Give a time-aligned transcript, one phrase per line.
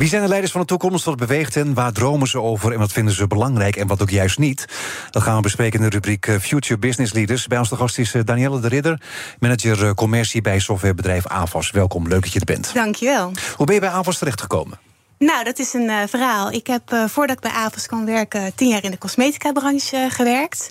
[0.00, 1.04] Wie zijn de leiders van de toekomst?
[1.04, 1.74] Wat beweegt hen?
[1.74, 2.72] Waar dromen ze over?
[2.72, 4.66] En wat vinden ze belangrijk en wat ook juist niet?
[5.10, 7.46] Dat gaan we bespreken in de rubriek eh, Future Business Leaders.
[7.46, 9.00] Bij ons de gast is eh, Danielle de Ridder,
[9.38, 11.70] manager eh, commercie bij softwarebedrijf AVAS.
[11.70, 12.70] Welkom, leuk dat je er bent.
[12.74, 13.32] Dankjewel.
[13.56, 14.78] Hoe ben je bij AVAS terechtgekomen?
[15.18, 16.50] Nou, dat is een uh, verhaal.
[16.50, 18.54] Ik heb uh, voordat ik bij AVAS kwam werken...
[18.54, 20.70] tien jaar in de cosmetica-branche uh, gewerkt.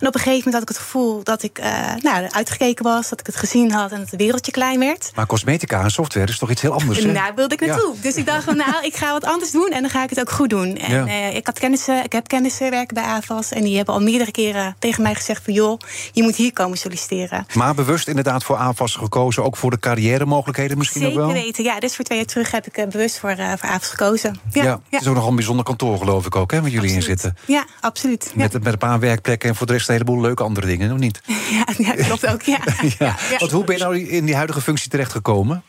[0.00, 1.60] En op een gegeven moment had ik het gevoel dat ik
[2.02, 3.08] nou, uitgekeken was...
[3.08, 5.10] dat ik het gezien had en dat het wereldje klein werd.
[5.14, 7.12] Maar cosmetica en software is toch iets heel anders, hè?
[7.12, 7.94] Daar wilde ik naartoe.
[7.94, 8.02] Ja.
[8.02, 9.68] Dus ik dacht van, nou, ik ga wat anders doen...
[9.68, 10.76] en dan ga ik het ook goed doen.
[10.76, 11.28] En ja.
[11.28, 13.52] ik, had kennissen, ik heb kennissen werken bij AVAS...
[13.52, 15.54] en die hebben al meerdere keren tegen mij gezegd van...
[15.54, 15.78] joh,
[16.12, 17.46] je moet hier komen solliciteren.
[17.54, 19.44] Maar bewust inderdaad voor AVAS gekozen...
[19.44, 21.30] ook voor de carrière mogelijkheden misschien Zeker ook wel?
[21.30, 21.80] Zeker weten, ja.
[21.80, 24.40] Dus voor twee jaar terug heb ik bewust voor, voor AVAS gekozen.
[24.52, 26.90] Ja, ja, het is ook nog een bijzonder kantoor, geloof ik ook, hè, waar jullie
[26.90, 27.08] absoluut.
[27.08, 27.36] in zitten.
[27.46, 28.32] Ja, absoluut.
[28.34, 30.98] Met, met een paar werkplekken en voor de rest een heleboel leuke andere dingen, of
[30.98, 31.20] niet?
[31.50, 32.58] Ja, ja klopt ook, ja.
[32.98, 33.16] ja.
[33.38, 35.62] Want hoe ben je nou in die huidige functie terechtgekomen?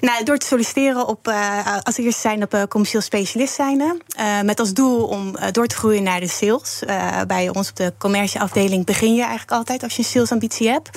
[0.00, 3.80] Nou, door te solliciteren op, uh, als eerste zijn op uh, commercieel specialist zijn.
[3.80, 6.82] Uh, met als doel om door te groeien naar de sales.
[7.26, 10.90] bij ons op de commercieafdeling begin je eigenlijk altijd als je een salesambitie hebt.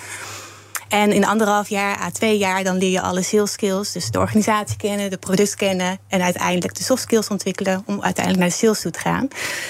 [0.92, 3.92] En in anderhalf jaar à twee jaar dan leer je alle sales skills.
[3.92, 6.00] Dus de organisatie kennen, de product kennen.
[6.08, 9.28] En uiteindelijk de soft skills ontwikkelen om uiteindelijk naar de sales toe te gaan.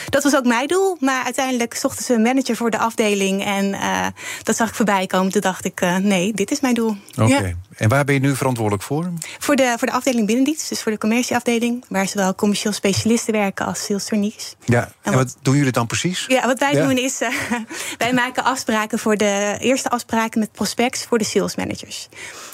[0.10, 0.98] Dat was ook mijn doel.
[1.00, 3.46] Maar uiteindelijk zochten ze een manager voor de afdeling.
[3.46, 4.08] En uh,
[4.44, 5.32] dat zag ik voorbij komen.
[5.32, 6.96] Toen dacht ik, uh, nee, dit is mijn doel.
[7.18, 7.56] Oké.
[7.82, 9.12] En waar ben je nu verantwoordelijk voor?
[9.40, 11.86] Voor de, voor de afdeling binnendienst, dus voor de commercieafdeling.
[11.90, 14.56] Waar zowel commercieel specialisten werken als sales trainees.
[14.66, 16.26] Ja, en, en wat, wat, doen jullie dan precies?
[16.28, 16.88] Ja, wat wij ja.
[16.88, 17.30] doen is, uh,
[17.98, 22.10] wij maken afspraken voor de eerste afspraken met prospects voor de sales managers.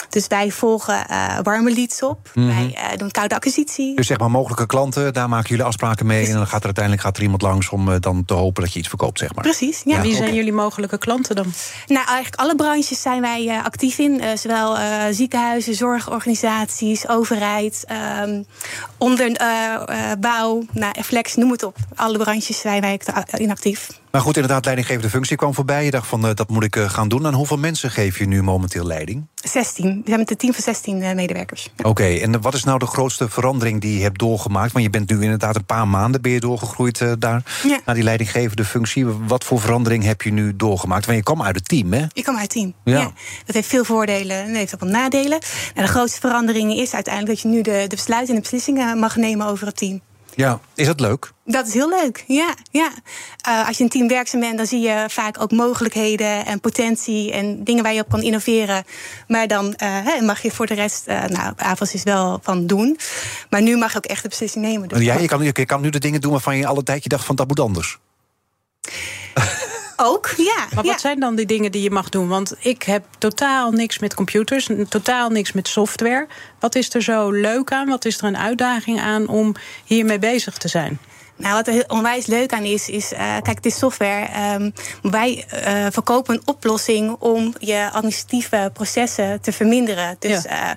[0.09, 2.31] Dus wij volgen uh, warme leads op.
[2.33, 2.55] Mm -hmm.
[2.55, 3.95] Wij uh, doen koude acquisitie.
[3.95, 6.17] Dus zeg maar mogelijke klanten, daar maken jullie afspraken mee.
[6.17, 6.33] Precies.
[6.33, 8.73] En dan gaat er uiteindelijk gaat er iemand langs om uh, dan te hopen dat
[8.73, 9.43] je iets verkoopt, zeg maar.
[9.43, 9.81] Precies.
[9.85, 9.95] Ja.
[9.95, 10.35] ja Wie zijn okay.
[10.35, 11.53] jullie mogelijke klanten dan?
[11.87, 14.21] Nou, eigenlijk alle branches zijn wij uh, actief in.
[14.21, 17.85] Uh, zowel uh, ziekenhuizen, zorgorganisaties, overheid,
[18.23, 18.45] um,
[18.97, 21.75] onderbouw, nou, flex, noem het op.
[21.95, 22.99] Alle branches zijn wij
[23.37, 23.89] in actief.
[24.17, 25.85] Maar goed, inderdaad, leidinggevende functie kwam voorbij.
[25.85, 27.25] Je dacht van, uh, dat moet ik uh, gaan doen.
[27.25, 29.27] En hoeveel mensen geef je nu momenteel leiding?
[29.35, 29.85] 16.
[29.85, 31.69] We zijn met een team van 16 uh, medewerkers.
[31.77, 34.71] Oké, okay, en wat is nou de grootste verandering die je hebt doorgemaakt?
[34.71, 37.43] Want je bent nu inderdaad een paar maanden ben je doorgegroeid daar...
[37.63, 37.79] Ja.
[37.85, 39.05] naar die leidinggevende functie.
[39.05, 41.05] Wat voor verandering heb je nu doorgemaakt?
[41.05, 42.05] Want je kwam uit het team, hè?
[42.07, 42.99] Je kwam uit het team, ja.
[42.99, 43.11] ja.
[43.45, 45.39] Dat heeft veel voordelen en heeft ook wat nadelen.
[45.73, 47.33] En de grootste verandering is uiteindelijk...
[47.33, 50.01] dat je nu de, de besluiten en de beslissingen mag nemen over het team.
[50.37, 51.31] Ja, is dat leuk?
[51.45, 52.53] Dat is heel leuk, ja.
[52.71, 52.89] ja.
[53.47, 57.31] Uh, als je een team werkzaam bent, dan zie je vaak ook mogelijkheden en potentie
[57.31, 58.83] en dingen waar je op kan innoveren.
[59.27, 62.97] Maar dan uh, mag je voor de rest, uh, nou, AVAS is wel van doen.
[63.49, 64.87] Maar nu mag je ook echt de beslissing nemen.
[64.87, 67.09] Dus ja, je kan, je kan nu de dingen doen waarvan je alle tijd je
[67.09, 67.97] dacht van dat moet anders.
[69.99, 70.67] Ook, ja.
[70.75, 70.91] Maar ja.
[70.91, 72.27] wat zijn dan die dingen die je mag doen?
[72.27, 76.27] Want ik heb totaal niks met computers, totaal niks met software.
[76.59, 77.87] Wat is er zo leuk aan?
[77.87, 79.55] Wat is er een uitdaging aan om
[79.85, 80.99] hiermee bezig te zijn?
[81.37, 84.53] Nou, wat er onwijs leuk aan is, is uh, kijk, het is software.
[84.53, 90.15] Um, wij uh, verkopen een oplossing om je administratieve processen te verminderen.
[90.19, 90.69] Dus ja.
[90.69, 90.75] uh,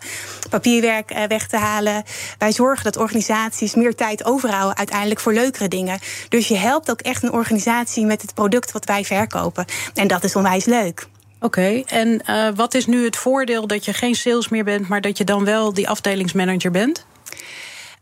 [0.51, 2.03] papierwerk weg te halen.
[2.39, 5.99] Wij zorgen dat organisaties meer tijd overhouden uiteindelijk voor leukere dingen.
[6.29, 9.65] Dus je helpt ook echt een organisatie met het product wat wij verkopen.
[9.95, 11.09] En dat is onwijs leuk.
[11.41, 11.85] Oké, okay.
[11.87, 12.23] en
[12.55, 15.45] wat is nu het voordeel dat je geen sales meer bent, maar dat je dan
[15.45, 17.07] wel die afdelingsmanager bent?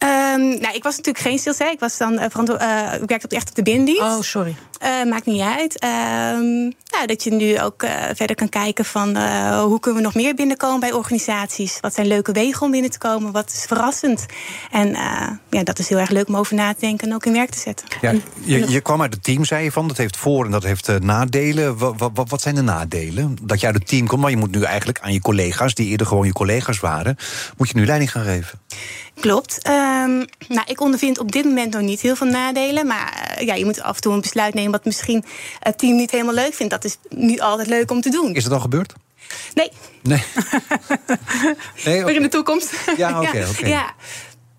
[0.03, 1.59] Um, nou, ik was natuurlijk geen sales.
[1.59, 1.67] Hè.
[1.67, 2.25] Ik was dan uh,
[2.61, 4.03] uh, ik werkte echt op de binnendienst.
[4.03, 4.57] Oh, sorry.
[4.83, 5.85] Uh, maakt niet uit.
[5.85, 9.17] Um, nou, dat je nu ook verder kan kijken van
[9.57, 11.79] hoe kunnen we nog meer binnenkomen bij organisaties.
[11.81, 13.33] Wat zijn leuke wegen om binnen te komen?
[13.33, 14.27] Wat is verrassend?
[14.71, 14.89] En
[15.51, 17.51] ja, dat is heel erg leuk om over na te denken en ook in werk
[17.51, 17.87] te zetten.
[18.01, 19.89] Ja, je, je kwam uit het team, zei je van.
[19.89, 21.79] Dat heeft voor- en dat heeft nadelen.
[21.79, 23.37] Wat, wat, wat zijn de nadelen?
[23.43, 25.89] Dat je uit het team komt, maar je moet nu eigenlijk aan je collega's, die
[25.89, 27.17] eerder gewoon je collega's waren,
[27.57, 28.61] moet je nu leiding gaan geven.
[29.21, 29.59] Klopt.
[30.09, 32.87] Um, nou, ik ondervind op dit moment nog niet heel veel nadelen.
[32.87, 35.25] Maar uh, ja, je moet af en toe een besluit nemen wat misschien
[35.59, 36.73] het team niet helemaal leuk vindt.
[36.73, 38.35] Dat is niet altijd leuk om te doen.
[38.35, 38.95] Is het al gebeurd?
[39.55, 39.71] Nee.
[40.03, 40.23] Nee.
[41.85, 42.15] nee okay.
[42.15, 42.75] in de toekomst.
[42.97, 43.29] Ja, oké.
[43.29, 43.71] Okay, okay.
[43.71, 43.95] ja.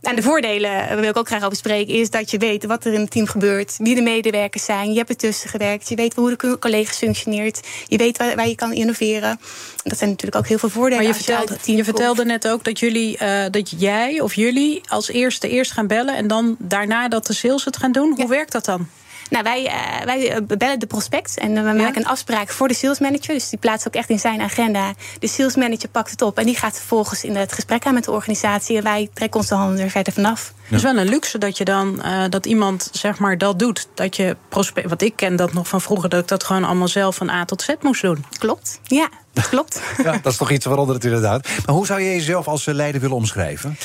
[0.01, 2.85] En de voordelen, daar wil ik ook graag over spreken, is dat je weet wat
[2.85, 6.15] er in het team gebeurt, wie de medewerkers zijn, je hebt ertussen gewerkt, je weet
[6.15, 9.39] hoe de collega's functioneert, je weet waar, waar je kan innoveren.
[9.83, 11.03] Dat zijn natuurlijk ook heel veel voordelen.
[11.03, 14.81] Maar je vertelde, je, je vertelde net ook dat jullie, uh, dat jij of jullie
[14.87, 18.09] als eerste eerst gaan bellen en dan daarna dat de sales het gaan doen.
[18.09, 18.27] Hoe ja.
[18.27, 18.87] werkt dat dan?
[19.29, 22.99] Nou, wij, uh, wij bellen de prospect en we maken een afspraak voor de sales
[22.99, 23.33] manager.
[23.33, 24.93] Dus die plaatst ook echt in zijn agenda.
[25.19, 28.03] De sales manager pakt het op en die gaat vervolgens in het gesprek aan met
[28.03, 28.77] de organisatie.
[28.77, 30.53] En wij trekken onze handen er verder vanaf.
[30.61, 33.87] Het is wel een luxe dat je dan uh, dat iemand zeg maar dat doet.
[33.93, 34.89] Dat je prospect.
[34.89, 37.45] Wat ik ken dat nog van vroeger, dat ik dat gewoon allemaal zelf van A
[37.45, 38.25] tot Z moest doen.
[38.37, 38.79] Klopt.
[38.83, 39.81] Ja, dat klopt.
[40.03, 41.47] ja, dat is toch iets waaronder het inderdaad.
[41.65, 43.77] Maar hoe zou je jezelf als leider willen omschrijven?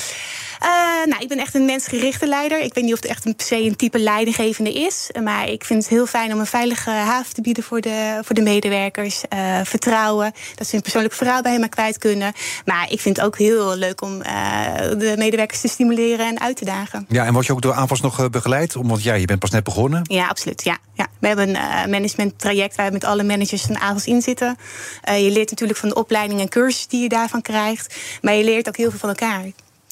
[0.63, 0.69] Uh,
[1.07, 2.61] nou, ik ben echt een mensgerichte leider.
[2.61, 5.11] Ik weet niet of het echt een, per se een type leidinggevende is.
[5.23, 8.35] Maar ik vind het heel fijn om een veilige haven te bieden voor de, voor
[8.35, 9.23] de medewerkers.
[9.35, 12.33] Uh, vertrouwen, dat ze hun persoonlijk verhaal bij me kwijt kunnen.
[12.65, 16.57] Maar ik vind het ook heel leuk om uh, de medewerkers te stimuleren en uit
[16.57, 17.07] te dagen.
[17.09, 18.75] Ja, en word je ook door aanvast nog begeleid?
[18.75, 20.01] Want ja, je bent pas net begonnen.
[20.03, 20.65] Ja, absoluut.
[20.65, 21.07] Ja, ja.
[21.19, 24.57] We hebben een management traject waar we met alle managers van AVOS in zitten.
[25.05, 27.97] je leert natuurlijk van de opleiding en cursus die je daarvan krijgt.
[28.23, 29.45] Maar je leert ook heel veel van elkaar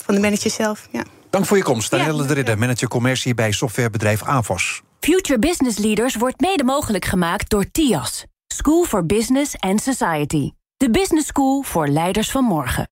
[0.03, 0.89] van de manager zelf.
[0.91, 1.05] Ja.
[1.31, 1.91] Dank voor je komst.
[1.91, 4.83] Danielle ja, de Ridder, manager commercie bij softwarebedrijf AVOS.
[5.01, 8.25] Future Business Leaders wordt mede mogelijk gemaakt door TIAS.
[8.55, 10.51] School for Business and Society.
[10.77, 12.92] De business school voor leiders van morgen.